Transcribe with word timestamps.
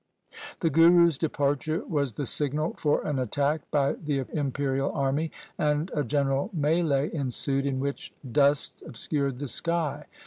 The 0.61 0.71
Guru's 0.71 1.19
departure 1.19 1.85
was 1.85 2.13
the 2.13 2.25
signal 2.25 2.73
for 2.79 3.05
an 3.05 3.19
attack 3.19 3.69
by 3.69 3.93
the 3.93 4.25
imperial 4.33 4.91
army 4.93 5.31
and 5.59 5.91
a 5.93 6.03
general 6.03 6.49
mike 6.55 7.11
ensued 7.13 7.67
in 7.67 7.79
which 7.79 8.11
dust 8.31 8.81
obscured 8.87 9.37
the 9.37 9.47
sky. 9.47 10.07